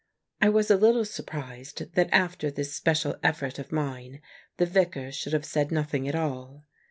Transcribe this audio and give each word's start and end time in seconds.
I 0.41 0.49
was 0.49 0.71
a 0.71 0.77
little 0.77 1.05
surprised 1.05 1.93
that 1.93 2.09
after 2.11 2.49
this 2.49 2.73
special 2.73 3.17
effort 3.21 3.59
of 3.59 3.71
mine 3.71 4.19
the 4.57 4.65
Vicar 4.65 5.11
should 5.11 5.33
have 5.33 5.45
said 5.45 5.71
nothing 5.71 6.07
at 6.09 6.15
all. 6.15 6.65